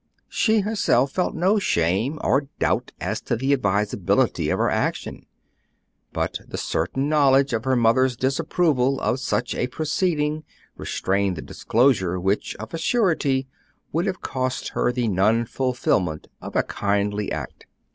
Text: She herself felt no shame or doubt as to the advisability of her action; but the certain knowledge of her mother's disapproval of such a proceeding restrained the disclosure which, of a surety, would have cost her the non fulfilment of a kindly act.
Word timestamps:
She 0.29 0.61
herself 0.61 1.11
felt 1.11 1.35
no 1.35 1.59
shame 1.59 2.17
or 2.23 2.47
doubt 2.57 2.91
as 2.99 3.21
to 3.21 3.35
the 3.35 3.53
advisability 3.53 4.49
of 4.49 4.57
her 4.57 4.71
action; 4.71 5.27
but 6.11 6.39
the 6.47 6.57
certain 6.57 7.07
knowledge 7.07 7.53
of 7.53 7.65
her 7.65 7.75
mother's 7.75 8.17
disapproval 8.17 8.99
of 8.99 9.19
such 9.19 9.53
a 9.53 9.67
proceeding 9.67 10.43
restrained 10.75 11.35
the 11.35 11.43
disclosure 11.43 12.19
which, 12.19 12.55
of 12.55 12.73
a 12.73 12.79
surety, 12.79 13.47
would 13.91 14.07
have 14.07 14.21
cost 14.23 14.69
her 14.69 14.91
the 14.91 15.07
non 15.07 15.45
fulfilment 15.45 16.25
of 16.41 16.55
a 16.55 16.63
kindly 16.63 17.31
act. 17.31 17.67